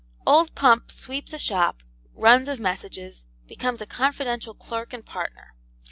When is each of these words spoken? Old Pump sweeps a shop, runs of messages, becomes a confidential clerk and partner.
Old 0.25 0.55
Pump 0.55 0.89
sweeps 0.89 1.31
a 1.31 1.37
shop, 1.37 1.83
runs 2.15 2.47
of 2.47 2.59
messages, 2.59 3.27
becomes 3.45 3.81
a 3.81 3.85
confidential 3.85 4.55
clerk 4.55 4.93
and 4.93 5.05
partner. 5.05 5.53